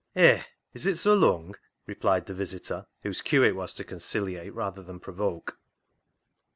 "Eh, 0.15 0.41
is 0.73 0.87
it 0.87 0.95
so 0.97 1.13
lung?" 1.13 1.53
replied 1.85 2.25
the 2.25 2.33
visitor, 2.33 2.87
whose 3.03 3.21
cue 3.21 3.43
it 3.43 3.55
was 3.55 3.71
to 3.75 3.83
conciliate 3.83 4.51
rather 4.55 4.81
than 4.81 4.99
pro 4.99 5.13
voke. 5.13 5.55